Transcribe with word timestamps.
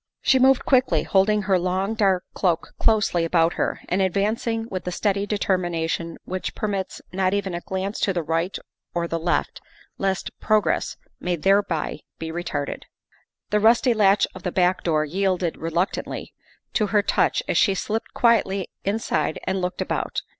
She 0.23 0.39
moved 0.39 0.65
quickly, 0.65 1.03
holding 1.03 1.43
her 1.43 1.59
long, 1.59 1.93
dark 1.93 2.23
cloak 2.33 2.73
closely 2.79 3.23
about 3.23 3.53
her 3.53 3.81
and 3.87 4.01
advancing 4.01 4.67
with 4.71 4.83
the 4.83 4.91
steady 4.91 5.27
determination 5.27 6.17
which 6.25 6.55
permits 6.55 7.03
not 7.13 7.35
even 7.35 7.53
a 7.53 7.61
glance 7.61 7.99
to 7.99 8.11
the 8.11 8.23
right 8.23 8.57
or 8.95 9.07
the 9.07 9.19
left 9.19 9.61
lest 9.99 10.31
progress 10.39 10.97
may 11.19 11.35
thereby 11.35 11.99
be 12.17 12.31
retarded. 12.31 12.85
The 13.51 13.59
rusty 13.59 13.93
latch 13.93 14.25
of 14.33 14.41
the 14.41 14.51
back 14.51 14.81
door 14.81 15.05
yielded 15.05 15.55
reluctantly, 15.57 16.33
to 16.73 16.87
her 16.87 17.03
touch 17.03 17.43
as 17.47 17.59
she 17.59 17.75
slipped 17.75 18.11
quietly 18.15 18.71
inside 18.83 19.37
and 19.43 19.61
looked 19.61 19.81
about. 19.83 20.23